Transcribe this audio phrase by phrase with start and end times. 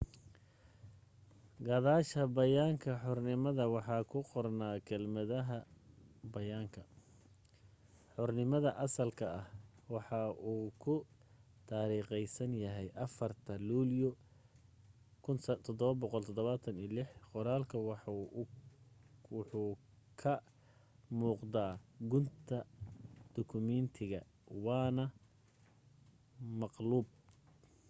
[1.67, 5.57] gadaasha bayaanka xornimada waxa ku qornaa kelmadaha
[6.33, 6.83] bayaanka
[8.15, 9.47] xornimada asalka ah
[9.93, 10.19] waxa
[10.51, 10.95] uu ku
[11.69, 12.87] taariikhaysan yahay
[13.19, 14.09] 4ta luulyo
[15.23, 17.05] 1776”.
[17.31, 18.45] qoraalku waxa uu
[20.21, 20.33] ka
[21.19, 21.65] muuqda
[22.11, 22.57] gunta
[23.33, 24.19] dukumeentiga
[24.65, 25.05] waana
[26.61, 27.07] maqluub